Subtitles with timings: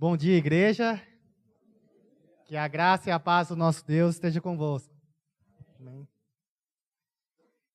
[0.00, 1.04] Bom dia, igreja.
[2.44, 4.94] Que a graça e a paz do nosso Deus esteja convosco.
[5.76, 6.06] Amém.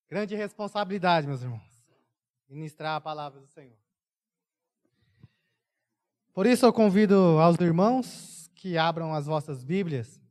[0.07, 1.83] Grande responsabilidade, meus irmãos,
[2.47, 3.77] ministrar a palavra do Senhor.
[6.33, 10.21] Por isso eu convido aos irmãos que abram as vossas Bíblias.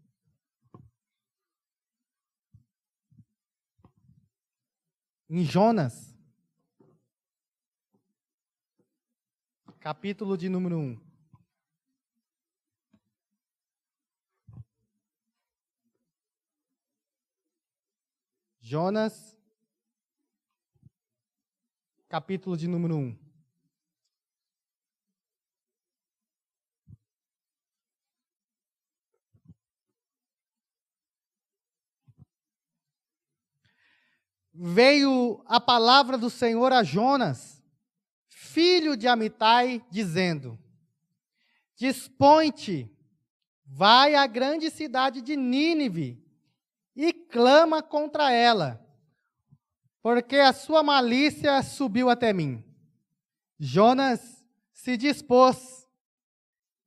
[5.29, 6.17] Em Jonas,
[9.79, 11.12] capítulo de número 1.
[18.73, 19.37] Jonas,
[22.09, 23.19] capítulo de número 1.
[34.55, 37.63] Veio a palavra do Senhor a Jonas,
[38.27, 40.59] filho de Amitai, dizendo:
[41.77, 42.91] Dispõe-te,
[43.67, 46.22] vai à grande cidade de Nínive
[46.95, 48.85] e clama contra ela,
[50.03, 52.65] porque a sua malícia subiu até mim.
[53.59, 55.87] Jonas se dispôs,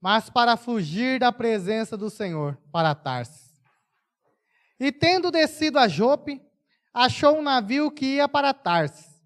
[0.01, 3.55] mas para fugir da presença do Senhor, para Tarsis.
[4.79, 6.41] E tendo descido a Jope,
[6.93, 9.21] achou um navio que ia para Tarsis.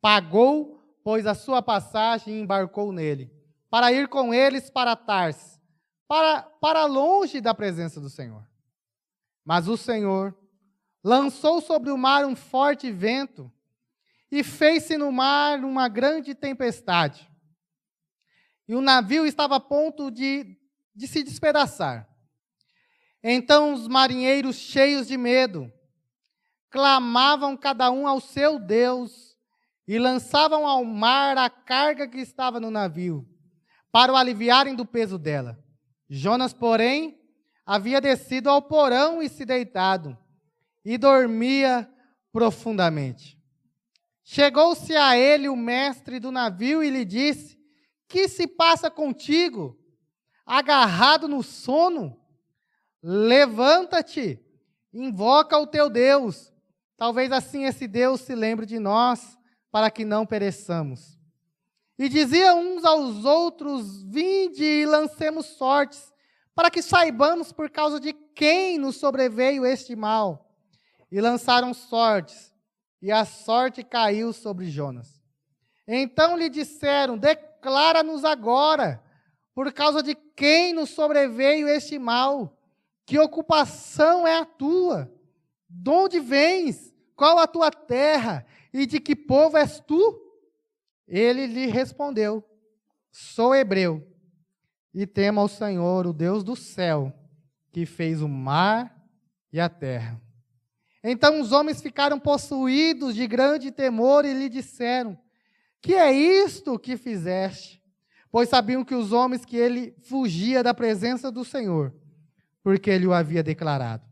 [0.00, 3.32] Pagou, pois, a sua passagem e embarcou nele,
[3.68, 5.60] para ir com eles para Tarsis,
[6.06, 8.46] para, para longe da presença do Senhor.
[9.44, 10.34] Mas o Senhor
[11.02, 13.52] lançou sobre o mar um forte vento
[14.30, 17.30] e fez-se no mar uma grande tempestade.
[18.66, 20.56] E o navio estava a ponto de,
[20.94, 22.08] de se despedaçar.
[23.22, 25.70] Então os marinheiros, cheios de medo,
[26.70, 29.36] clamavam cada um ao seu Deus
[29.86, 33.28] e lançavam ao mar a carga que estava no navio,
[33.92, 35.62] para o aliviarem do peso dela.
[36.08, 37.20] Jonas, porém,
[37.66, 40.16] havia descido ao porão e se deitado,
[40.84, 41.88] e dormia
[42.32, 43.38] profundamente.
[44.22, 47.58] Chegou-se a ele o mestre do navio e lhe disse:
[48.08, 49.78] Que se passa contigo?
[50.46, 52.20] Agarrado no sono?
[53.02, 54.40] Levanta-te,
[54.92, 56.52] invoca o teu Deus.
[56.96, 59.38] Talvez assim esse Deus se lembre de nós,
[59.70, 61.18] para que não pereçamos.
[61.98, 66.13] E dizia uns aos outros: Vinde e lancemos sortes
[66.54, 70.48] para que saibamos por causa de quem nos sobreveio este mal.
[71.10, 72.52] E lançaram sortes,
[73.02, 75.20] e a sorte caiu sobre Jonas.
[75.86, 79.02] Então lhe disseram: Declara-nos agora,
[79.54, 82.58] por causa de quem nos sobreveio este mal.
[83.06, 85.12] Que ocupação é a tua?
[85.68, 86.94] De onde vens?
[87.14, 88.46] Qual a tua terra?
[88.72, 90.20] E de que povo és tu?
[91.06, 92.42] Ele lhe respondeu:
[93.12, 94.13] Sou hebreu
[94.94, 97.12] e tema ao Senhor, o Deus do céu,
[97.72, 98.96] que fez o mar
[99.52, 100.20] e a terra.
[101.02, 105.18] Então os homens ficaram possuídos de grande temor e lhe disseram:
[105.82, 107.82] Que é isto que fizeste?
[108.30, 111.94] Pois sabiam que os homens que ele fugia da presença do Senhor,
[112.62, 114.04] porque ele o havia declarado.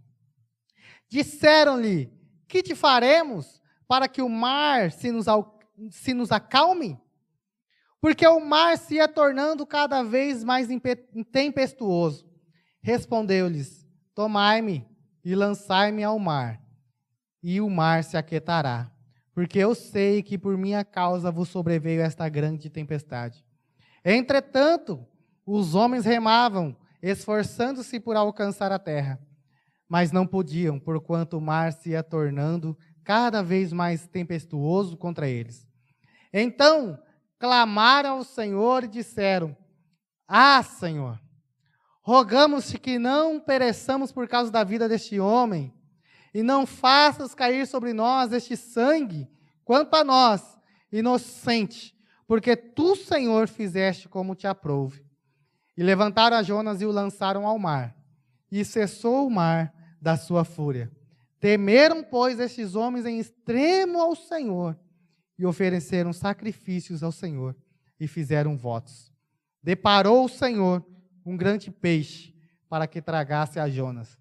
[1.08, 2.12] Disseram-lhe:
[2.46, 5.26] Que te faremos para que o mar se nos,
[5.90, 7.00] se nos acalme?
[8.02, 10.66] Porque o mar se ia tornando cada vez mais
[11.30, 12.28] tempestuoso.
[12.82, 14.84] Respondeu-lhes: Tomai-me
[15.24, 16.60] e lançai-me ao mar,
[17.40, 18.90] e o mar se aquietará,
[19.32, 23.46] porque eu sei que por minha causa vos sobreveio esta grande tempestade.
[24.04, 25.06] Entretanto,
[25.46, 29.20] os homens remavam, esforçando-se por alcançar a terra,
[29.88, 35.68] mas não podiam, porquanto o mar se ia tornando cada vez mais tempestuoso contra eles.
[36.32, 36.98] Então
[37.42, 39.56] clamaram ao Senhor e disseram:
[40.28, 41.20] Ah, Senhor,
[42.00, 45.74] rogamos-te que não pereçamos por causa da vida deste homem,
[46.32, 49.28] e não faças cair sobre nós este sangue,
[49.64, 50.56] quanto a nós,
[50.92, 51.98] inocente,
[52.28, 55.04] porque tu, Senhor, fizeste como te aprouve.
[55.76, 57.92] E levantaram a Jonas e o lançaram ao mar,
[58.52, 60.92] e cessou o mar da sua fúria.
[61.40, 64.78] Temeram, pois, estes homens em extremo ao Senhor,
[65.38, 67.56] e ofereceram sacrifícios ao Senhor
[67.98, 69.12] e fizeram votos.
[69.62, 70.84] Deparou o Senhor
[71.24, 72.34] um grande peixe
[72.68, 74.18] para que tragasse a Jonas.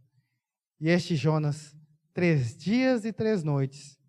[0.79, 1.75] E este Jonas,
[2.13, 3.99] três dias e três noites,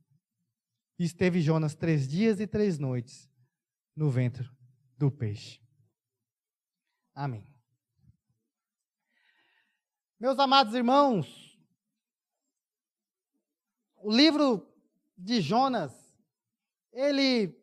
[0.99, 3.31] esteve Jonas três dias e três noites
[3.95, 4.49] no ventre
[4.97, 5.61] do peixe.
[7.15, 7.47] Amém.
[10.19, 11.59] Meus amados irmãos,
[13.97, 14.67] o livro
[15.17, 15.93] de Jonas
[16.93, 17.59] ele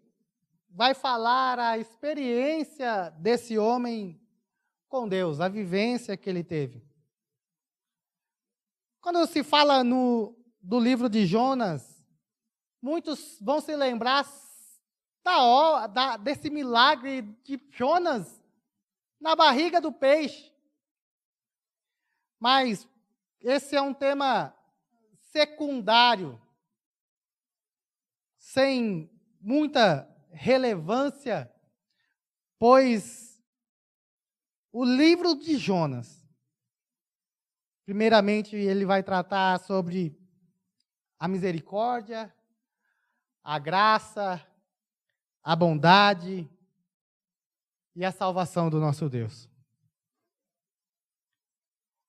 [0.70, 4.20] vai falar a experiência desse homem
[4.88, 6.84] com Deus, a vivência que ele teve.
[9.02, 12.04] Quando se fala no, do livro de Jonas,
[12.82, 14.26] muitos vão se lembrar
[15.24, 18.42] da, da, desse milagre de Jonas
[19.20, 20.52] na barriga do peixe.
[22.40, 22.88] Mas
[23.42, 24.56] esse é um tema
[25.32, 26.42] secundário,
[28.38, 29.10] sem
[29.40, 31.52] muita relevância,
[32.58, 33.42] pois
[34.72, 36.28] o livro de Jonas,
[37.86, 40.16] primeiramente, ele vai tratar sobre
[41.18, 42.34] a misericórdia,
[43.44, 44.46] a graça,
[45.44, 46.48] a bondade
[47.96, 49.50] e a salvação do nosso Deus.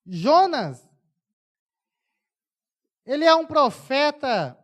[0.05, 0.87] Jonas,
[3.05, 4.60] ele é um profeta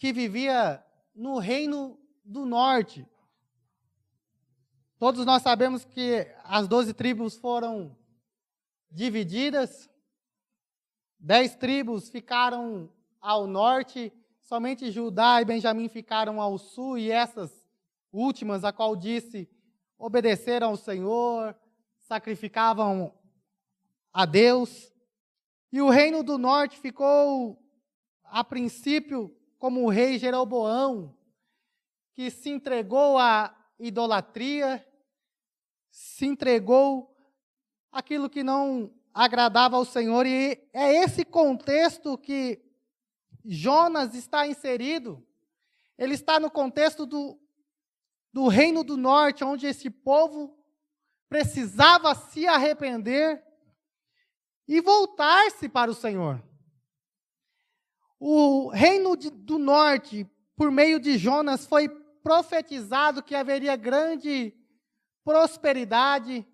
[0.00, 0.82] que vivia
[1.14, 3.06] no reino do norte.
[4.98, 7.94] Todos nós sabemos que as doze tribos foram
[8.90, 9.90] divididas,
[11.18, 14.10] dez tribos ficaram ao norte,
[14.40, 17.52] somente Judá e Benjamim ficaram ao sul, e essas
[18.10, 19.50] últimas, a qual disse,
[19.98, 21.54] obedeceram ao Senhor,
[21.98, 23.14] sacrificavam
[24.10, 24.90] a Deus.
[25.70, 27.62] E o reino do norte ficou,
[28.24, 31.14] a princípio, como o rei Jeroboão,
[32.14, 34.84] que se entregou à idolatria,
[35.90, 37.14] se entregou
[37.92, 42.58] aquilo que não agradava ao Senhor, e é esse contexto que
[43.44, 45.22] Jonas está inserido.
[45.98, 47.38] Ele está no contexto do,
[48.32, 50.58] do reino do norte, onde esse povo
[51.28, 53.44] precisava se arrepender
[54.66, 56.42] e voltar-se para o Senhor.
[58.22, 61.88] O reino de, do norte, por meio de Jonas, foi
[62.22, 64.54] profetizado que haveria grande
[65.24, 66.46] prosperidade,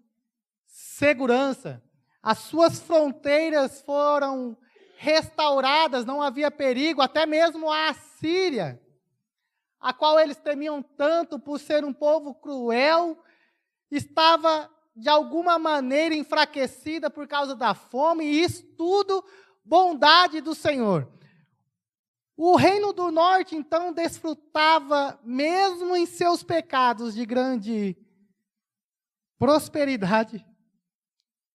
[0.64, 1.82] segurança.
[2.22, 4.56] As suas fronteiras foram
[4.96, 8.80] restauradas, não havia perigo, até mesmo a Síria,
[9.80, 13.18] a qual eles temiam tanto por ser um povo cruel
[13.90, 19.24] estava de alguma maneira enfraquecida por causa da fome, e isso tudo
[19.64, 21.15] bondade do Senhor.
[22.36, 27.96] O reino do norte, então, desfrutava, mesmo em seus pecados, de grande
[29.38, 30.44] prosperidade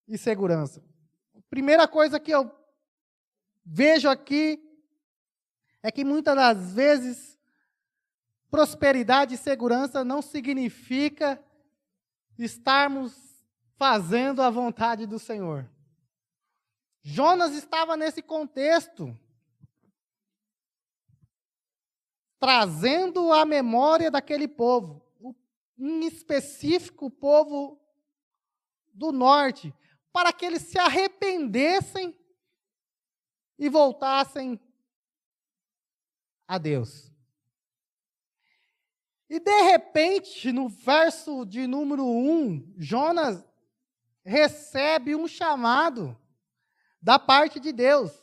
[0.08, 0.84] e segurança.
[1.50, 2.52] Primeira coisa que eu
[3.64, 4.60] vejo aqui
[5.84, 7.38] é que muitas das vezes
[8.50, 11.44] prosperidade e segurança não significa
[12.38, 13.14] estarmos
[13.78, 15.70] fazendo a vontade do Senhor.
[17.02, 19.18] Jonas estava nesse contexto,
[22.42, 25.00] trazendo a memória daquele povo,
[25.78, 27.80] em específico o povo
[28.92, 29.72] do norte,
[30.12, 32.20] para que eles se arrependessem
[33.60, 34.60] e voltassem
[36.48, 37.14] a Deus.
[39.30, 43.46] E de repente, no verso de número 1, Jonas
[44.26, 46.18] recebe um chamado
[47.00, 48.21] da parte de Deus,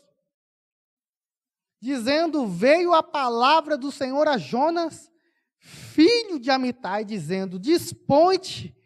[1.80, 5.10] dizendo: Veio a palavra do Senhor a Jonas,
[5.58, 8.76] filho de Amitai, dizendo: Dispõe-te,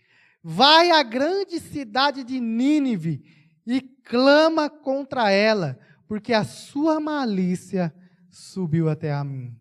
[0.42, 3.24] vai à grande cidade de Nínive
[3.66, 7.94] e clama contra ela, porque a sua malícia
[8.28, 9.56] subiu até a mim.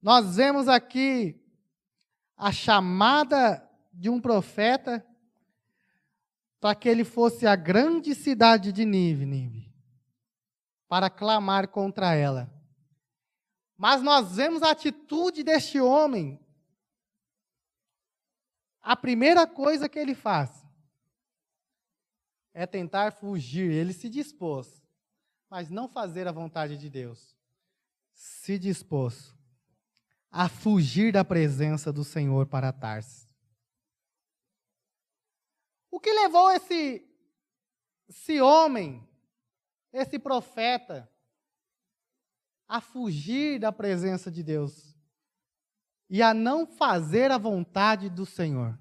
[0.00, 1.40] Nós vemos aqui
[2.36, 5.04] a chamada de um profeta
[6.60, 9.67] para que ele fosse a grande cidade de Nínive,
[10.88, 12.50] para clamar contra ela.
[13.76, 16.40] Mas nós vemos a atitude deste homem.
[18.80, 20.66] A primeira coisa que ele faz
[22.52, 23.70] é tentar fugir.
[23.70, 24.82] Ele se dispôs,
[25.48, 27.36] mas não fazer a vontade de Deus.
[28.12, 29.32] Se dispôs
[30.30, 33.28] a fugir da presença do Senhor para Tarsis.
[35.90, 37.06] O que levou esse,
[38.08, 39.07] esse homem,
[39.98, 41.10] esse profeta,
[42.66, 44.94] a fugir da presença de Deus
[46.08, 48.78] e a não fazer a vontade do Senhor?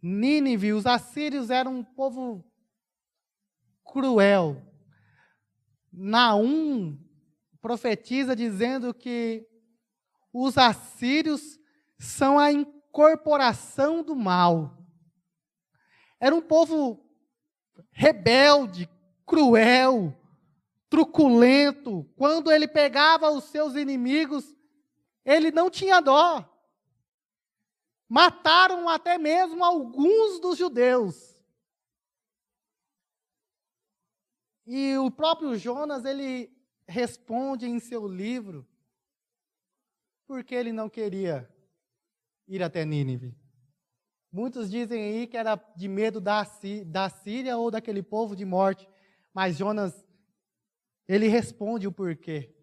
[0.00, 2.44] Nínive, os assírios eram um povo
[3.84, 4.62] cruel.
[5.92, 6.98] Naum
[7.60, 9.46] profetiza dizendo que
[10.32, 11.58] os assírios
[11.98, 14.78] são a incorporação do mal.
[16.20, 17.07] Era um povo
[17.90, 18.88] rebelde,
[19.26, 20.14] cruel,
[20.88, 22.04] truculento.
[22.16, 24.54] Quando ele pegava os seus inimigos,
[25.24, 26.44] ele não tinha dó.
[28.08, 31.36] Mataram até mesmo alguns dos judeus.
[34.66, 36.50] E o próprio Jonas, ele
[36.86, 38.66] responde em seu livro
[40.26, 41.48] porque ele não queria
[42.46, 43.34] ir até Nínive.
[44.30, 46.46] Muitos dizem aí que era de medo da,
[46.86, 48.86] da Síria ou daquele povo de morte,
[49.32, 50.06] mas Jonas,
[51.06, 52.54] ele responde o porquê.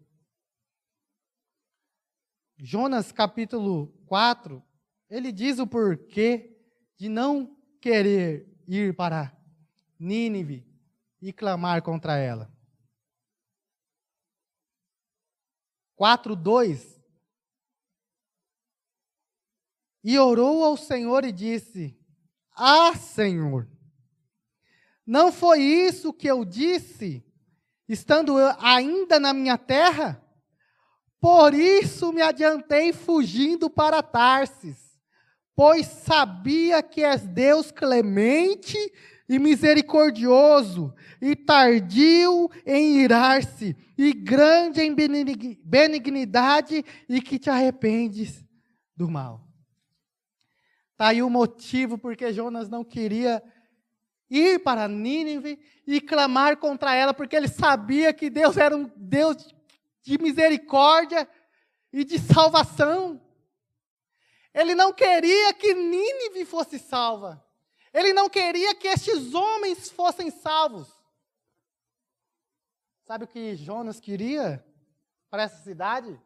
[2.58, 4.62] Jonas capítulo 4,
[5.10, 6.56] ele diz o porquê
[6.96, 9.36] de não querer ir para
[9.98, 10.66] Nínive
[11.20, 12.52] e clamar contra ela.
[15.98, 16.95] 4:2
[20.08, 21.98] E orou ao Senhor e disse:
[22.56, 23.68] Ah, Senhor,
[25.04, 27.24] não foi isso que eu disse,
[27.88, 30.24] estando ainda na minha terra?
[31.20, 34.96] Por isso me adiantei fugindo para Tarsis,
[35.56, 38.78] pois sabia que és Deus clemente
[39.28, 44.94] e misericordioso, e tardio em irar-se, e grande em
[45.64, 48.44] benignidade, e que te arrependes
[48.96, 49.45] do mal.
[50.96, 53.42] Está aí o motivo porque Jonas não queria
[54.30, 59.54] ir para Nínive e clamar contra ela, porque ele sabia que Deus era um Deus
[60.00, 61.28] de misericórdia
[61.92, 63.20] e de salvação.
[64.54, 67.46] Ele não queria que Nínive fosse salva.
[67.92, 70.90] Ele não queria que estes homens fossem salvos.
[73.04, 74.66] Sabe o que Jonas queria
[75.28, 76.18] para essa cidade?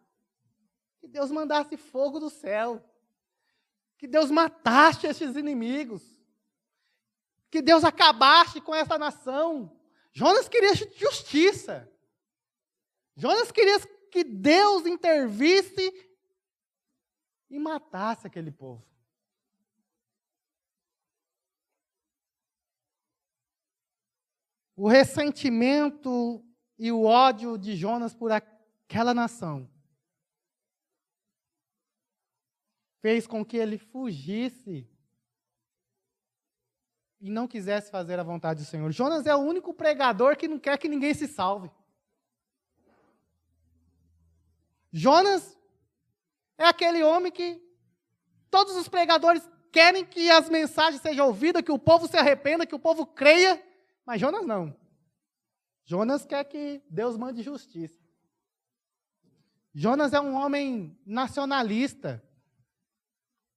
[1.00, 2.80] Que Deus mandasse fogo do céu.
[4.00, 6.02] Que Deus matasse estes inimigos.
[7.50, 9.78] Que Deus acabasse com essa nação.
[10.11, 11.87] Jonas queria justiça.
[13.14, 13.78] Jonas queria
[14.11, 15.92] que Deus intervisse
[17.50, 18.88] e matasse aquele povo.
[24.75, 26.42] o ressentimento
[26.78, 29.69] e o ódio de Jonas por aquela nação
[33.00, 34.88] fez com que ele fugisse
[37.21, 38.90] e não quisesse fazer a vontade do Senhor.
[38.92, 41.71] Jonas é o único pregador que não quer que ninguém se salve.
[44.92, 45.57] Jonas
[46.57, 47.62] é aquele homem que
[48.50, 52.75] todos os pregadores querem que as mensagens sejam ouvidas, que o povo se arrependa, que
[52.75, 53.62] o povo creia,
[54.04, 54.76] mas Jonas não.
[55.85, 58.00] Jonas quer que Deus mande justiça.
[59.75, 62.23] Jonas é um homem nacionalista.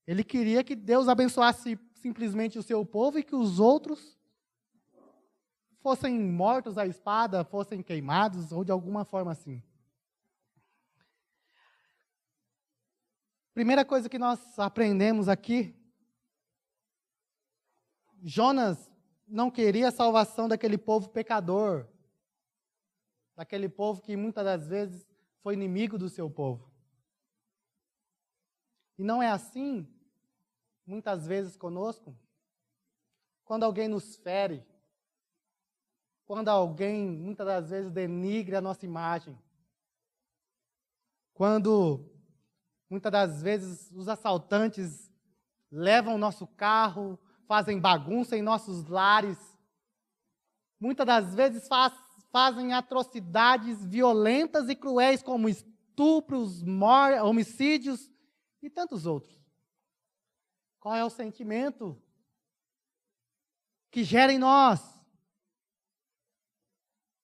[0.05, 4.17] Ele queria que Deus abençoasse simplesmente o seu povo e que os outros
[5.81, 9.61] fossem mortos à espada, fossem queimados ou de alguma forma assim.
[13.53, 15.75] Primeira coisa que nós aprendemos aqui,
[18.23, 18.91] Jonas
[19.27, 21.87] não queria a salvação daquele povo pecador,
[23.35, 25.07] daquele povo que muitas das vezes
[25.41, 26.72] foi inimigo do seu povo.
[28.97, 29.87] E não é assim,
[30.85, 32.15] muitas vezes conosco?
[33.43, 34.65] Quando alguém nos fere,
[36.25, 39.37] quando alguém muitas das vezes denigre a nossa imagem,
[41.33, 42.09] quando
[42.89, 45.11] muitas das vezes os assaltantes
[45.71, 49.37] levam nosso carro, fazem bagunça em nossos lares,
[50.79, 51.93] muitas das vezes faz,
[52.31, 56.63] fazem atrocidades violentas e cruéis, como estupros,
[57.23, 58.12] homicídios
[58.63, 59.37] e tantos outros.
[60.79, 62.01] Qual é o sentimento
[63.91, 64.81] que gera em nós?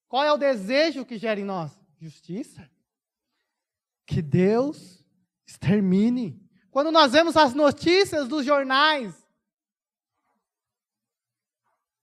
[0.06, 1.72] Qual é o desejo que gera em nós?
[1.98, 2.70] Justiça.
[4.06, 5.04] Que Deus
[5.46, 6.40] extermine.
[6.70, 9.14] Quando nós vemos as notícias dos jornais,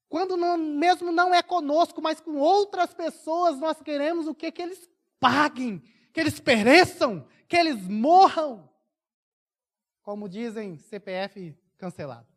[0.10, 4.52] quando não, mesmo não é conosco, mas com outras pessoas, nós queremos o que?
[4.52, 4.90] Que eles
[5.20, 5.80] paguem,
[6.14, 8.67] que eles pereçam, que eles morram.
[10.08, 12.30] Como dizem, CPF cancelado.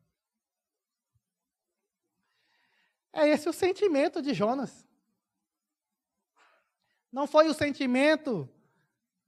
[3.13, 4.85] É esse o sentimento de Jonas.
[7.13, 8.51] Não foi o sentimento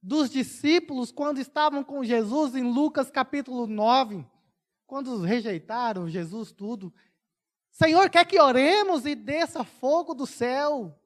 [0.02, 4.26] dos discípulos quando estavam com Jesus em Lucas capítulo 9,
[4.88, 6.92] quando rejeitaram Jesus tudo.
[7.70, 11.00] Senhor, quer que oremos e desça fogo do céu?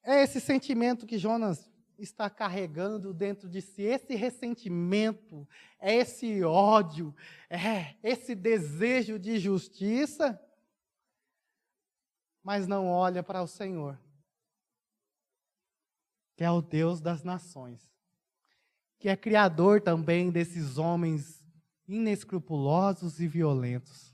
[0.00, 1.71] É esse sentimento que Jonas
[2.02, 7.14] está carregando dentro de si, esse ressentimento, é esse ódio,
[7.48, 10.40] é esse desejo de justiça,
[12.42, 13.98] mas não olha para o Senhor.
[16.36, 17.88] que é o Deus das nações,
[18.98, 21.44] que é criador também desses homens
[21.86, 24.12] inescrupulosos e violentos.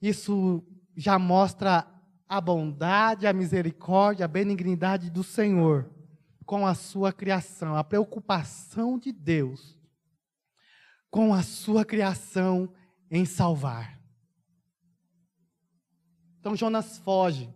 [0.00, 0.64] Isso
[0.96, 1.93] já mostra
[2.28, 5.90] a bondade, a misericórdia, a benignidade do Senhor
[6.44, 9.78] com a sua criação, a preocupação de Deus
[11.10, 12.72] com a sua criação
[13.10, 14.00] em salvar.
[16.40, 17.54] Então Jonas foge,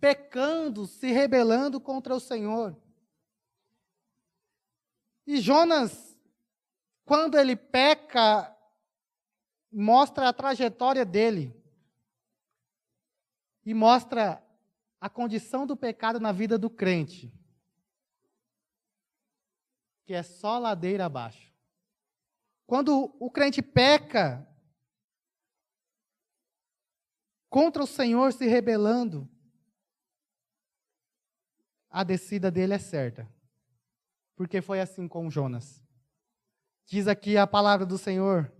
[0.00, 2.76] pecando, se rebelando contra o Senhor.
[5.26, 6.18] E Jonas,
[7.04, 8.56] quando ele peca,
[9.70, 11.61] mostra a trajetória dele
[13.64, 14.42] e mostra
[15.00, 17.32] a condição do pecado na vida do crente,
[20.04, 21.52] que é só ladeira abaixo.
[22.66, 24.46] Quando o crente peca
[27.50, 29.28] contra o Senhor se rebelando,
[31.90, 33.28] a descida dele é certa.
[34.34, 35.82] Porque foi assim com Jonas.
[36.86, 38.50] Diz aqui a palavra do Senhor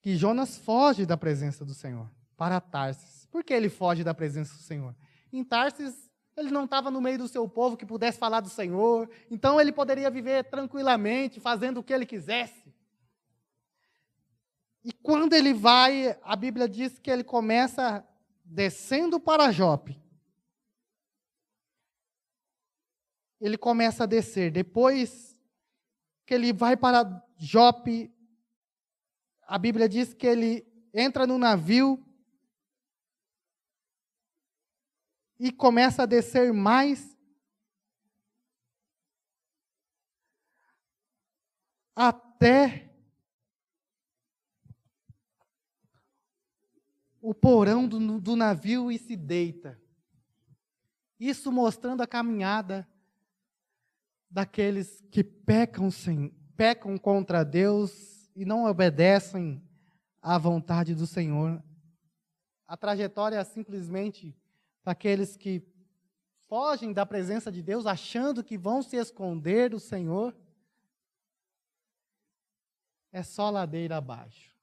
[0.00, 3.13] que Jonas foge da presença do Senhor para Tarsis.
[3.34, 4.94] Por que ele foge da presença do Senhor?
[5.32, 9.10] Em Tarsis, ele não estava no meio do seu povo que pudesse falar do Senhor,
[9.28, 12.72] então ele poderia viver tranquilamente, fazendo o que ele quisesse.
[14.84, 18.06] E quando ele vai, a Bíblia diz que ele começa
[18.44, 20.00] descendo para Jope.
[23.40, 24.52] Ele começa a descer.
[24.52, 25.36] Depois
[26.24, 28.14] que ele vai para Jope,
[29.42, 30.64] a Bíblia diz que ele
[30.94, 32.00] entra no navio
[35.38, 37.16] e começa a descer mais
[41.94, 42.90] até
[47.20, 49.80] o porão do, do, navio e se deita.
[51.18, 52.86] Isso mostrando a caminhada
[54.30, 59.62] daqueles que pecam, sem, pecam contra Deus e não obedecem
[60.20, 61.62] à vontade do Senhor.
[62.66, 64.36] A trajetória é simplesmente
[64.84, 65.62] aqueles que
[66.46, 70.36] fogem da presença de Deus achando que vão se esconder do Senhor,
[73.10, 74.54] é só ladeira abaixo.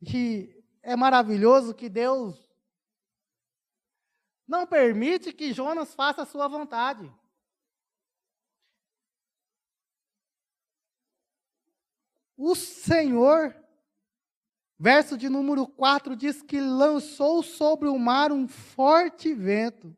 [0.00, 2.44] E é maravilhoso que Deus
[4.46, 7.10] não permite que Jonas faça a sua vontade.
[12.36, 13.63] O Senhor
[14.78, 19.96] Verso de número 4 diz que lançou sobre o mar um forte vento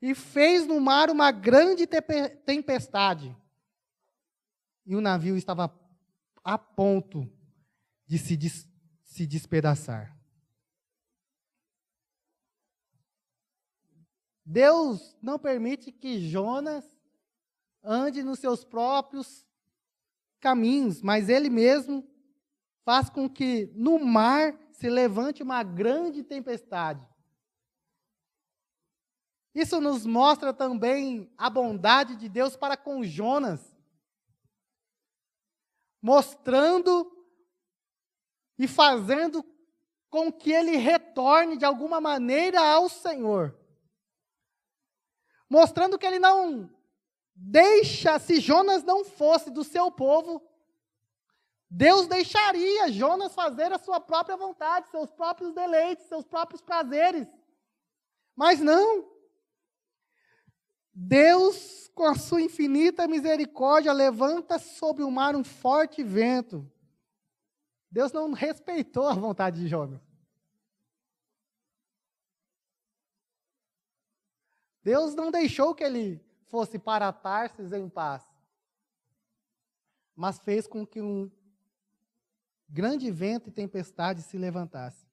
[0.00, 3.36] e fez no mar uma grande tempestade.
[4.86, 5.74] E o navio estava
[6.44, 7.28] a ponto
[8.06, 8.66] de se, des
[9.02, 10.16] se despedaçar.
[14.44, 16.84] Deus não permite que Jonas
[17.82, 19.46] ande nos seus próprios
[20.40, 22.08] caminhos, mas ele mesmo
[22.84, 27.06] faz com que no mar se levante uma grande tempestade.
[29.54, 33.76] Isso nos mostra também a bondade de Deus para com Jonas,
[36.00, 37.10] mostrando
[38.58, 39.44] e fazendo
[40.08, 43.58] com que ele retorne de alguma maneira ao Senhor.
[45.50, 46.72] Mostrando que ele não
[47.34, 50.47] deixa, se Jonas não fosse do seu povo,
[51.70, 57.28] Deus deixaria Jonas fazer a sua própria vontade, seus próprios deleites, seus próprios prazeres.
[58.34, 59.10] Mas não.
[60.94, 66.70] Deus, com a sua infinita misericórdia, levanta sobre o mar um forte vento.
[67.90, 70.00] Deus não respeitou a vontade de Jonas.
[74.82, 78.24] Deus não deixou que ele fosse para Tarsis em paz,
[80.16, 81.30] mas fez com que um
[82.68, 85.06] grande vento e tempestade se levantasse,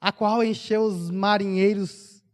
[0.00, 2.24] a qual encheu os marinheiros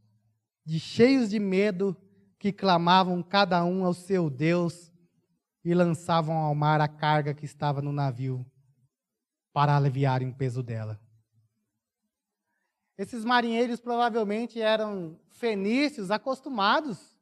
[0.64, 1.96] de cheios de medo,
[2.38, 4.92] que clamavam cada um ao seu Deus
[5.64, 8.44] e lançavam ao mar a carga que estava no navio
[9.52, 11.00] para aliviarem o peso dela.
[12.98, 17.16] Esses marinheiros provavelmente eram fenícios acostumados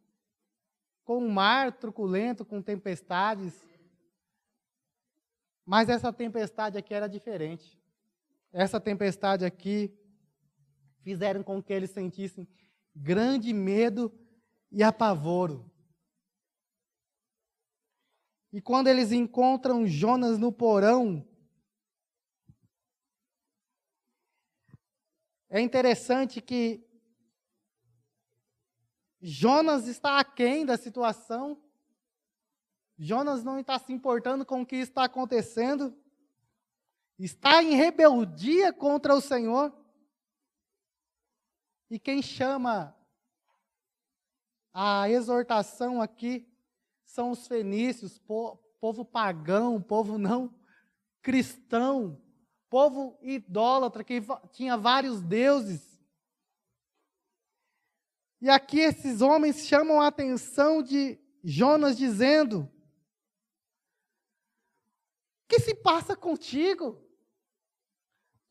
[1.04, 3.54] com o mar truculento, com tempestades,
[5.64, 7.78] mas essa tempestade aqui era diferente.
[8.52, 9.96] Essa tempestade aqui
[11.02, 12.48] fizeram com que eles sentissem
[12.94, 14.12] grande medo
[14.70, 15.70] e apavoro.
[18.52, 21.26] E quando eles encontram Jonas no porão,
[25.48, 26.86] é interessante que
[29.20, 31.62] Jonas está aquém da situação
[33.04, 35.92] Jonas não está se importando com o que está acontecendo.
[37.18, 39.76] Está em rebeldia contra o Senhor.
[41.90, 42.96] E quem chama
[44.72, 46.48] a exortação aqui
[47.04, 48.20] são os fenícios,
[48.80, 50.54] povo pagão, povo não
[51.20, 52.22] cristão,
[52.70, 56.00] povo idólatra que tinha vários deuses.
[58.40, 62.71] E aqui esses homens chamam a atenção de Jonas dizendo:
[65.52, 66.98] que se passa contigo?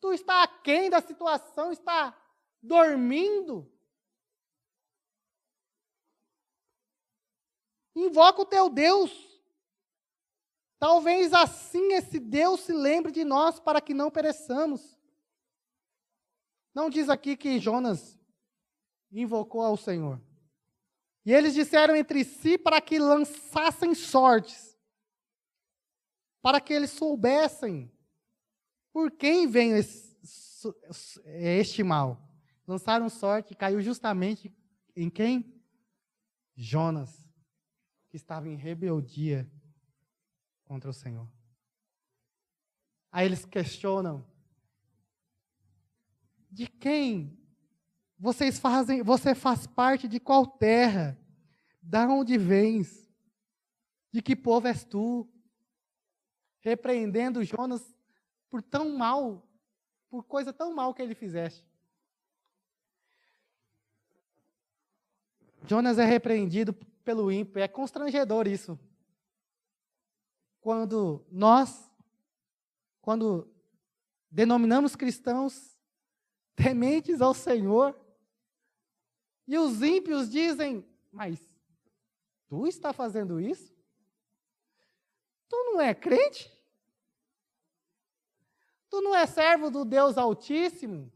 [0.00, 2.16] Tu está aquém da situação, está
[2.62, 3.68] dormindo.
[7.96, 9.10] Invoca o teu Deus.
[10.78, 14.96] Talvez assim esse Deus se lembre de nós para que não pereçamos.
[16.72, 18.16] Não diz aqui que Jonas
[19.10, 20.22] invocou ao Senhor.
[21.26, 24.71] E eles disseram entre si para que lançassem sortes,
[26.42, 27.90] para que eles soubessem
[28.92, 30.14] por quem vem esse,
[31.24, 32.28] este mal.
[32.66, 34.54] Lançaram sorte e caiu justamente
[34.94, 35.62] em quem?
[36.54, 37.26] Jonas,
[38.10, 39.50] que estava em rebeldia
[40.64, 41.28] contra o Senhor.
[43.10, 44.26] Aí eles questionam:
[46.50, 47.38] de quem
[48.18, 51.18] vocês fazem, você faz parte de qual terra?
[51.80, 53.10] Da onde vens?
[54.12, 55.31] De que povo és tu?
[56.62, 57.94] Repreendendo Jonas
[58.48, 59.46] por tão mal,
[60.08, 61.64] por coisa tão mal que ele fizeste.
[65.66, 66.72] Jonas é repreendido
[67.04, 68.78] pelo ímpio, é constrangedor isso.
[70.60, 71.90] Quando nós,
[73.00, 73.52] quando
[74.30, 75.76] denominamos cristãos
[76.54, 77.98] tementes ao Senhor,
[79.46, 81.40] e os ímpios dizem: Mas
[82.46, 83.71] tu está fazendo isso?
[85.52, 86.50] Tu não é crente?
[88.88, 91.12] Tu não é servo do Deus Altíssimo?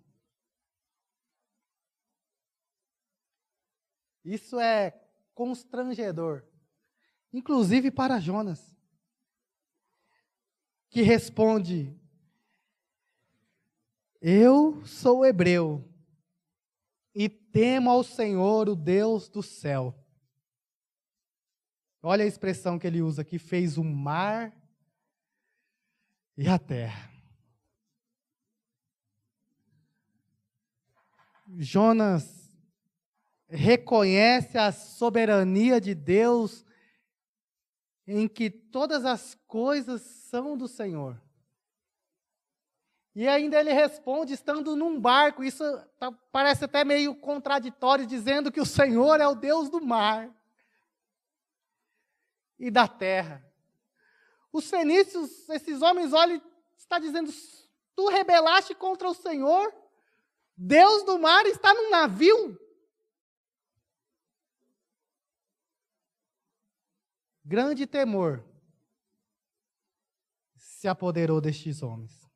[4.22, 4.92] Isso é
[5.34, 6.44] constrangedor,
[7.32, 8.76] inclusive para Jonas,
[10.90, 11.98] que responde:
[14.20, 15.82] Eu sou hebreu
[17.14, 19.98] e temo ao Senhor, o Deus do céu.
[22.08, 24.52] Olha a expressão que ele usa aqui: fez o mar
[26.38, 27.10] e a terra.
[31.58, 32.56] Jonas
[33.48, 36.64] reconhece a soberania de Deus
[38.06, 41.20] em que todas as coisas são do Senhor.
[43.16, 45.42] E ainda ele responde estando num barco.
[45.42, 45.64] Isso
[45.98, 50.35] tá, parece até meio contraditório, dizendo que o Senhor é o Deus do mar
[52.58, 53.44] e da terra.
[54.52, 56.40] Os fenícios, esses homens olham,
[56.76, 57.30] está dizendo:
[57.94, 59.72] Tu rebelaste contra o Senhor?
[60.56, 62.58] Deus do mar está num navio?
[67.44, 68.44] Grande temor
[70.56, 72.26] se apoderou destes homens.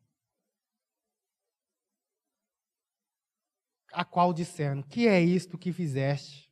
[3.92, 6.49] a qual disseram: Que é isto que fizeste?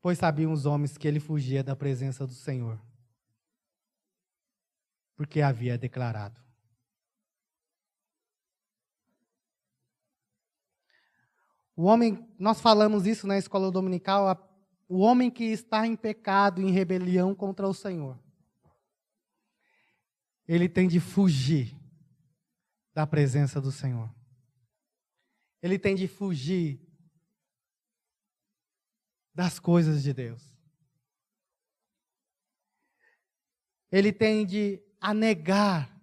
[0.00, 2.80] Pois sabiam os homens que ele fugia da presença do Senhor,
[5.14, 6.40] porque havia declarado.
[11.76, 14.26] O homem, nós falamos isso na escola dominical,
[14.88, 18.18] o homem que está em pecado, em rebelião contra o Senhor,
[20.46, 21.78] ele tem de fugir
[22.92, 24.12] da presença do Senhor.
[25.62, 26.89] Ele tem de fugir
[29.34, 30.50] das coisas de Deus.
[33.90, 36.00] Ele tem de anegar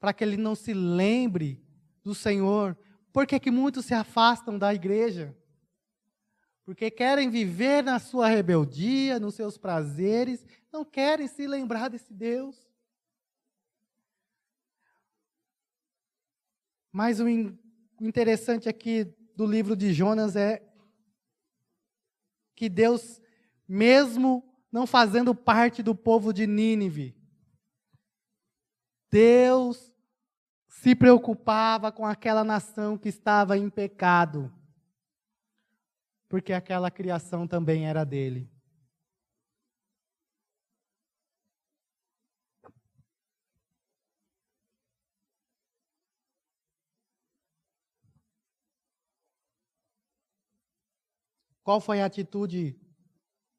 [0.00, 1.64] para que ele não se lembre
[2.02, 2.76] do Senhor.
[3.12, 5.36] Por que, que muitos se afastam da igreja?
[6.64, 12.56] Porque querem viver na sua rebeldia, nos seus prazeres, não querem se lembrar desse Deus.
[16.90, 17.28] Mas o
[18.00, 20.62] interessante aqui do livro de Jonas é
[22.54, 23.20] que Deus,
[23.66, 27.16] mesmo não fazendo parte do povo de Nínive,
[29.10, 29.92] Deus
[30.68, 34.52] se preocupava com aquela nação que estava em pecado,
[36.28, 38.51] porque aquela criação também era dele.
[51.62, 52.76] Qual foi a atitude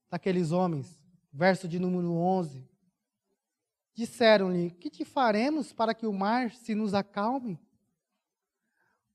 [0.09, 0.99] daqueles homens?
[1.31, 2.67] Verso de número 11.
[3.93, 7.59] Disseram-lhe: Que te faremos para que o mar se nos acalme?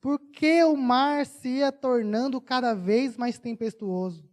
[0.00, 4.28] Por que o mar se ia tornando cada vez mais tempestuoso?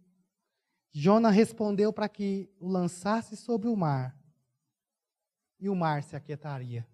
[0.92, 4.16] Jonas respondeu para que o lançasse sobre o mar,
[5.60, 6.88] e o mar se aquietaria.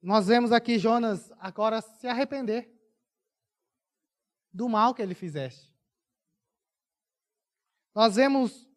[0.00, 2.79] Nós vemos aqui Jonas agora se arrepender
[4.52, 5.70] do mal que ele fizeste.
[7.94, 8.68] Nós vemos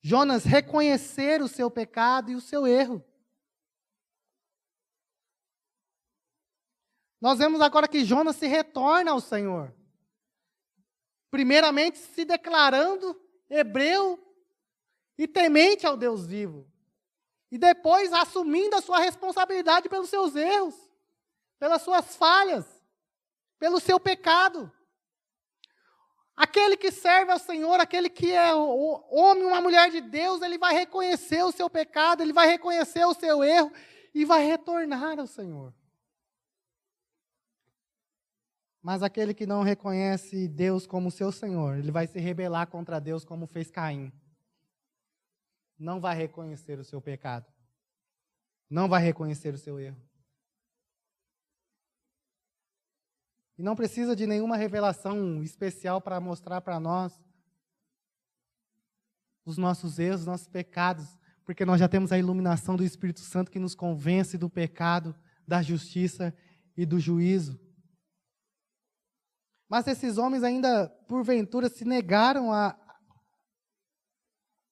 [0.00, 3.04] Jonas reconhecer o seu pecado e o seu erro.
[7.20, 9.72] Nós vemos agora que Jonas se retorna ao Senhor.
[11.30, 13.18] Primeiramente se declarando
[13.48, 14.18] hebreu
[15.16, 16.68] e temente ao Deus vivo.
[17.50, 20.74] E depois assumindo a sua responsabilidade pelos seus erros,
[21.58, 22.81] pelas suas falhas,
[23.62, 24.72] pelo seu pecado.
[26.34, 30.74] Aquele que serve ao Senhor, aquele que é homem, uma mulher de Deus, ele vai
[30.74, 33.70] reconhecer o seu pecado, ele vai reconhecer o seu erro
[34.12, 35.72] e vai retornar ao Senhor.
[38.82, 43.24] Mas aquele que não reconhece Deus como seu Senhor, ele vai se rebelar contra Deus
[43.24, 44.12] como fez Caim.
[45.78, 47.46] Não vai reconhecer o seu pecado.
[48.68, 50.11] Não vai reconhecer o seu erro.
[53.58, 57.20] E não precisa de nenhuma revelação especial para mostrar para nós
[59.44, 63.50] os nossos erros, os nossos pecados, porque nós já temos a iluminação do Espírito Santo
[63.50, 65.14] que nos convence do pecado,
[65.46, 66.34] da justiça
[66.76, 67.60] e do juízo.
[69.68, 72.76] Mas esses homens ainda, porventura, se negaram a,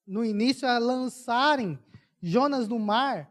[0.07, 1.79] no início, a lançarem
[2.21, 3.31] Jonas no mar.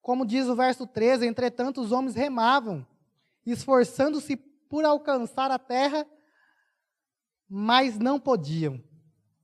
[0.00, 2.86] Como diz o verso 13: entretanto, os homens remavam,
[3.50, 6.06] esforçando-se por alcançar a terra,
[7.48, 8.82] mas não podiam,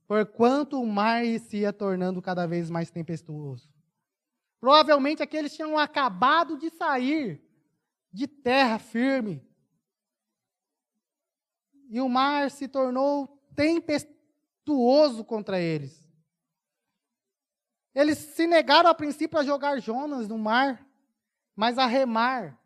[0.07, 3.69] porquanto o mar se ia tornando cada vez mais tempestuoso.
[4.59, 7.43] Provavelmente aqueles tinham acabado de sair
[8.11, 9.47] de terra firme,
[11.89, 16.07] e o mar se tornou tempestuoso contra eles.
[17.93, 20.87] Eles se negaram a princípio a jogar Jonas no mar,
[21.55, 22.58] mas a remar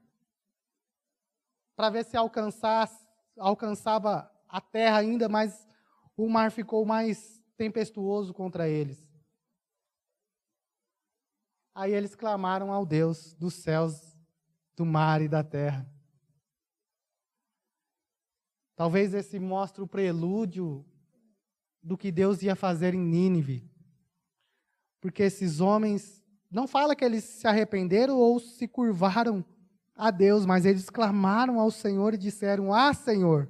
[1.75, 5.67] para ver se alcançava a terra ainda, mas
[6.15, 9.03] o mar ficou mais tempestuoso contra eles.
[11.73, 14.15] Aí eles clamaram ao Deus dos céus,
[14.75, 15.89] do mar e da terra.
[18.75, 20.85] Talvez esse mostre o prelúdio
[21.81, 23.69] do que Deus ia fazer em Nínive.
[25.01, 29.43] Porque esses homens, não fala que eles se arrependeram ou se curvaram
[29.95, 33.49] a Deus, mas eles clamaram ao Senhor e disseram: Ah, Senhor,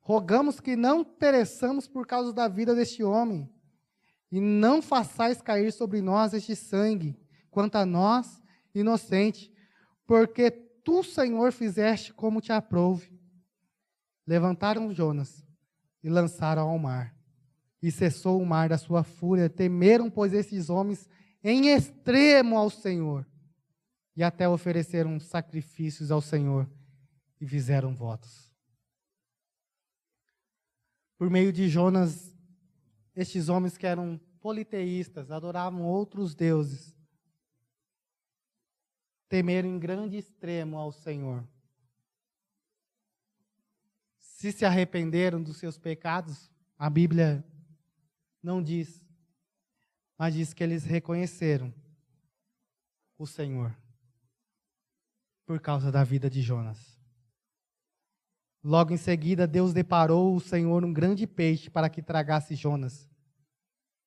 [0.00, 3.48] rogamos que não pereçamos por causa da vida deste homem,
[4.30, 7.18] e não façais cair sobre nós este sangue,
[7.50, 8.40] quanto a nós,
[8.74, 9.52] inocente,
[10.06, 13.12] porque tu, Senhor, fizeste como te aprouve.
[14.26, 15.44] Levantaram Jonas
[16.02, 17.14] e lançaram ao mar.
[17.82, 19.48] E cessou o mar da sua fúria.
[19.48, 21.08] Temeram, pois, esses homens
[21.42, 23.26] em extremo ao Senhor.
[24.20, 26.70] E até ofereceram sacrifícios ao Senhor
[27.40, 28.52] e fizeram votos.
[31.16, 32.36] Por meio de Jonas,
[33.16, 36.94] estes homens que eram politeístas, adoravam outros deuses,
[39.26, 41.42] temeram em grande extremo ao Senhor
[44.18, 47.42] se se arrependeram dos seus pecados, a Bíblia
[48.42, 49.02] não diz,
[50.18, 51.72] mas diz que eles reconheceram
[53.16, 53.74] o Senhor
[55.50, 56.96] por causa da vida de Jonas.
[58.62, 63.10] Logo em seguida, Deus deparou o Senhor um grande peixe para que tragasse Jonas.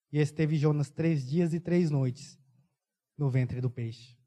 [0.09, 2.39] E esteve Jonas três dias e três noites
[3.17, 4.17] no ventre do peixe.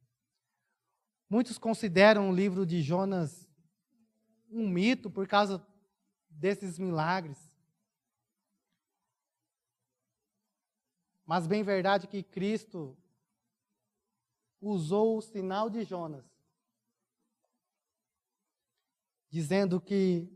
[1.27, 3.49] Muitos consideram o livro de Jonas
[4.51, 5.67] um mito por causa
[6.29, 7.51] desses milagres.
[11.25, 12.95] Mas bem verdade que Cristo
[14.61, 16.36] usou o sinal de Jonas,
[19.37, 20.27] dizendo que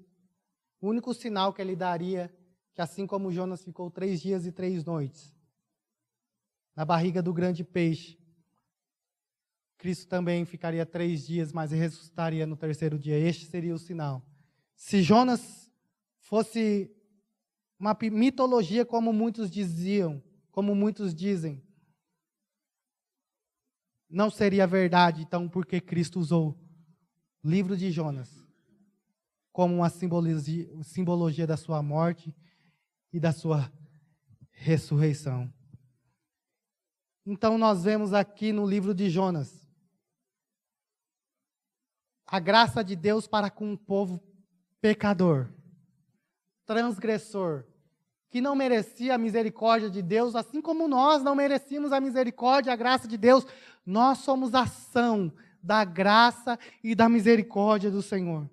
[0.79, 2.31] o único sinal que ele daria,
[2.75, 5.35] que assim como Jonas ficou três dias e três noites
[6.77, 8.19] na barriga do grande peixe,
[9.79, 13.19] Cristo também ficaria três dias, mas ressuscitaria no terceiro dia.
[13.19, 14.23] Este seria o sinal.
[14.77, 15.73] Se Jonas
[16.19, 16.95] fosse
[17.79, 21.63] uma mitologia, como muitos diziam, como muitos dizem,
[24.11, 26.61] não seria verdade, então, porque Cristo usou
[27.43, 28.40] o livro de Jonas
[29.53, 32.35] como uma simbologia, simbologia da sua morte
[33.13, 33.71] e da sua
[34.51, 35.53] ressurreição.
[37.27, 39.61] Então, nós vemos aqui no livro de Jonas
[42.27, 44.23] a graça de Deus para com um povo
[44.81, 45.49] pecador,
[46.65, 47.65] transgressor,
[48.31, 52.77] que não merecia a misericórdia de Deus, assim como nós não merecíamos a misericórdia a
[52.77, 53.45] graça de Deus.
[53.85, 58.49] Nós somos ação da graça e da misericórdia do Senhor.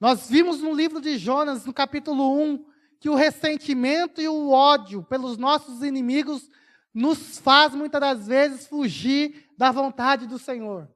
[0.00, 2.64] Nós vimos no livro de Jonas, no capítulo 1,
[2.98, 6.50] que o ressentimento e o ódio pelos nossos inimigos
[6.92, 10.88] nos faz muitas das vezes fugir da vontade do Senhor.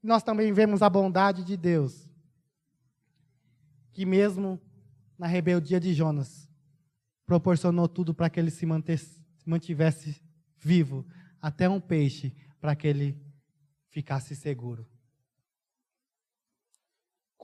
[0.00, 2.08] Nós também vemos a bondade de Deus,
[3.92, 4.60] que mesmo
[5.18, 6.48] na rebeldia de Jonas,
[7.26, 8.66] proporcionou tudo para que ele se
[9.46, 10.22] mantivesse
[10.58, 11.06] vivo,
[11.40, 13.20] até um peixe, para que ele
[13.88, 14.86] ficasse seguro.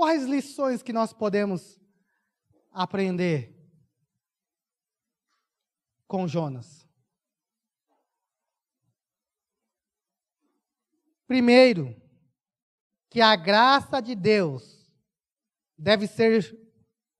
[0.00, 1.78] Quais lições que nós podemos
[2.72, 3.54] aprender
[6.08, 6.88] com Jonas?
[11.26, 11.94] Primeiro,
[13.10, 14.90] que a graça de Deus
[15.76, 16.58] deve ser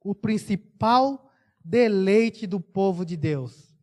[0.02, 1.30] o principal
[1.62, 3.76] deleite do povo de Deus.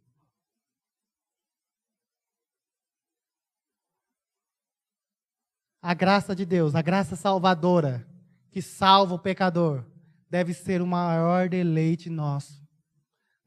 [5.83, 8.16] A graça de Deus, a graça salvadora,
[8.57, 9.85] que salva o pecador,
[10.27, 12.59] deve ser o maior deleite nosso.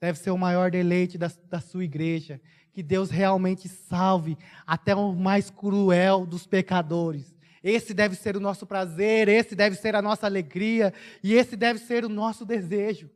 [0.01, 2.41] Deve ser o maior deleite da, da sua igreja.
[2.73, 7.35] Que Deus realmente salve até o mais cruel dos pecadores.
[7.61, 10.95] Esse deve ser o nosso prazer, esse deve ser a nossa alegria,
[11.25, 13.11] e esse deve ser o nosso desejo.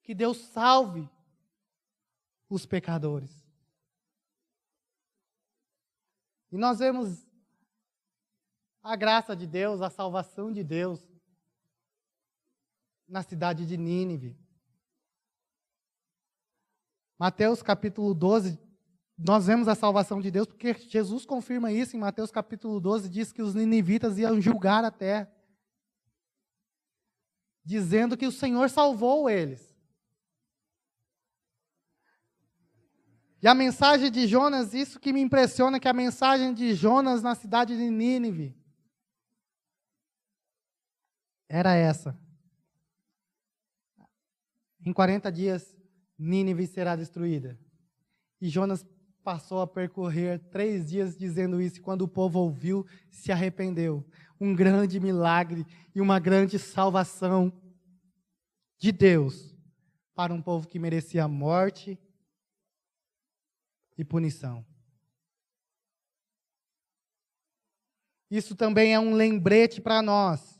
[0.00, 1.10] Que Deus salve
[2.48, 3.44] os pecadores.
[6.52, 7.26] E nós vemos
[8.84, 11.00] a graça de Deus, a salvação de Deus
[13.08, 14.36] na cidade de Nínive.
[17.18, 18.60] Mateus capítulo 12,
[19.16, 23.32] nós vemos a salvação de Deus porque Jesus confirma isso em Mateus capítulo 12, diz
[23.32, 25.32] que os ninivitas iam julgar a terra,
[27.64, 29.74] dizendo que o Senhor salvou eles.
[33.40, 37.34] E a mensagem de Jonas, isso que me impressiona, que a mensagem de Jonas na
[37.34, 38.63] cidade de Nínive
[41.54, 42.18] era essa.
[44.84, 45.76] Em 40 dias,
[46.18, 47.56] Nínive será destruída.
[48.40, 48.84] E Jonas
[49.22, 54.04] passou a percorrer três dias dizendo isso, e quando o povo ouviu, se arrependeu.
[54.40, 55.64] Um grande milagre
[55.94, 57.52] e uma grande salvação
[58.76, 59.54] de Deus
[60.12, 61.96] para um povo que merecia morte
[63.96, 64.66] e punição.
[68.28, 70.53] Isso também é um lembrete para nós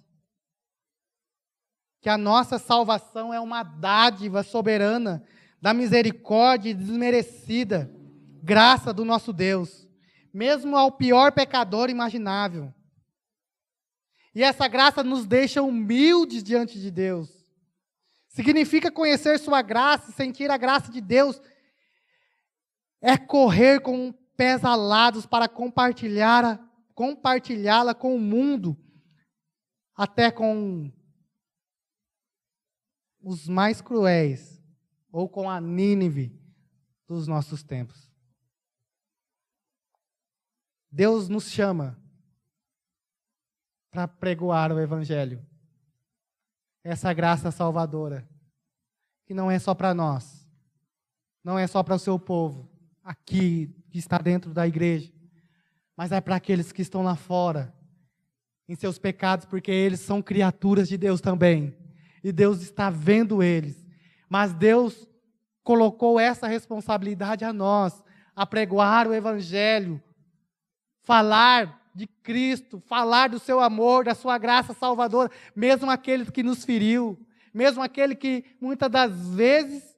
[2.04, 5.24] que a nossa salvação é uma dádiva soberana
[5.58, 7.90] da misericórdia desmerecida,
[8.42, 9.88] graça do nosso Deus,
[10.30, 12.70] mesmo ao pior pecador imaginável.
[14.34, 17.30] E essa graça nos deixa humildes diante de Deus.
[18.28, 21.40] Significa conhecer Sua graça, sentir a graça de Deus,
[23.00, 26.60] é correr com pés alados para compartilhar
[26.94, 28.76] compartilhá-la com o mundo,
[29.96, 30.92] até com
[33.24, 34.62] os mais cruéis,
[35.10, 36.38] ou com a Nínive
[37.06, 38.10] dos nossos tempos.
[40.90, 41.98] Deus nos chama
[43.90, 45.44] para pregoar o Evangelho.
[46.82, 48.28] Essa graça salvadora,
[49.24, 50.46] que não é só para nós,
[51.42, 52.70] não é só para o seu povo,
[53.02, 55.10] aqui, que está dentro da igreja,
[55.96, 57.74] mas é para aqueles que estão lá fora,
[58.68, 61.84] em seus pecados, porque eles são criaturas de Deus também
[62.25, 63.87] e Deus está vendo eles.
[64.29, 65.07] Mas Deus
[65.62, 68.03] colocou essa responsabilidade a nós,
[68.35, 70.03] a pregoar o Evangelho,
[71.03, 76.64] falar de Cristo, falar do seu amor, da sua graça salvadora, mesmo aquele que nos
[76.64, 77.18] feriu,
[77.53, 79.95] mesmo aquele que muitas das vezes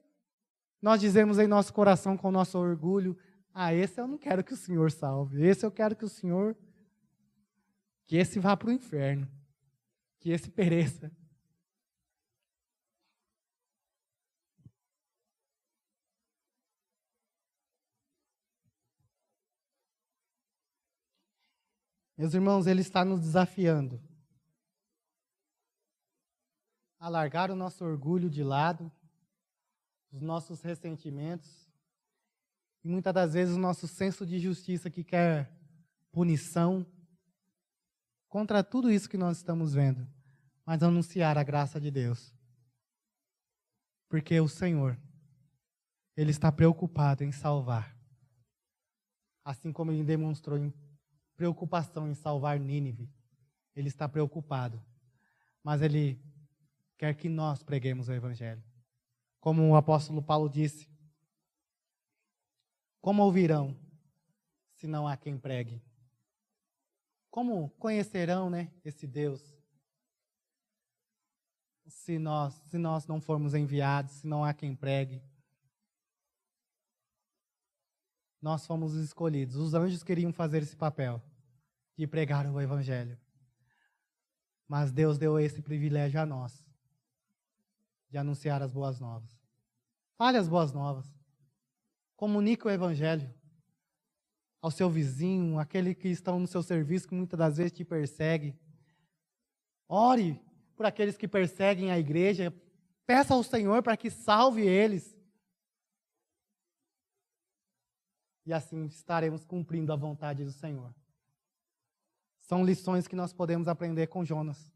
[0.81, 3.17] nós dizemos em nosso coração com nosso orgulho:
[3.53, 6.55] ah, esse eu não quero que o Senhor salve, esse eu quero que o Senhor,
[8.05, 9.27] que esse vá para o inferno,
[10.19, 11.11] que esse pereça.
[22.17, 24.01] Meus irmãos, Ele está nos desafiando
[26.99, 28.91] a largar o nosso orgulho de lado,
[30.11, 31.69] os nossos ressentimentos,
[32.83, 35.55] e muitas das vezes o nosso senso de justiça que quer
[36.11, 36.83] punição,
[38.27, 40.07] contra tudo isso que nós estamos vendo,
[40.65, 42.33] mas anunciar a graça de Deus.
[44.09, 44.97] Porque o Senhor,
[46.15, 47.95] Ele está preocupado em salvar.
[49.45, 50.73] Assim como Ele demonstrou em
[51.37, 53.09] preocupação em salvar Nínive.
[53.75, 54.83] Ele está preocupado.
[55.63, 56.19] Mas Ele
[56.97, 58.63] quer que nós preguemos o Evangelho.
[59.39, 60.89] Como o apóstolo Paulo disse:
[62.99, 63.77] Como ouvirão
[64.73, 65.81] se não há quem pregue?
[67.29, 69.55] Como conhecerão, né, esse Deus?
[71.87, 75.21] Se nós, se nós não formos enviados, se não há quem pregue.
[78.47, 79.57] Nós fomos escolhidos.
[79.57, 81.21] Os anjos queriam fazer esse papel
[81.97, 83.19] de pregar o evangelho.
[84.65, 86.65] Mas Deus deu esse privilégio a nós
[88.09, 89.37] de anunciar as boas novas.
[90.17, 91.13] Fale as boas novas.
[92.15, 93.29] Comunique o evangelho
[94.61, 98.57] ao seu vizinho, aquele que estão no seu serviço, que muitas das vezes te persegue.
[99.89, 100.41] Ore
[100.73, 102.53] por aqueles que perseguem a igreja.
[103.05, 105.16] Peça ao Senhor para que salve eles.
[108.47, 110.95] E assim estaremos cumprindo a vontade do Senhor.
[112.39, 114.71] São lições que nós podemos aprender com Jonas.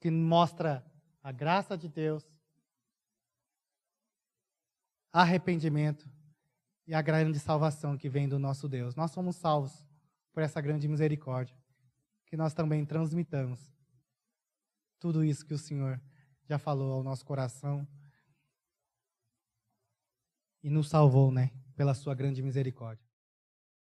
[0.00, 0.84] Que mostra
[1.22, 2.28] a graça de Deus,
[5.12, 6.10] arrependimento
[6.84, 8.96] e a grande salvação que vem do nosso Deus.
[8.96, 9.86] Nós somos salvos
[10.32, 11.56] por essa grande misericórdia,
[12.26, 13.72] que nós também transmitamos
[14.98, 16.02] tudo isso que o Senhor
[16.42, 17.86] já falou ao nosso coração
[20.62, 23.11] e nos salvou, né, pela sua grande misericórdia.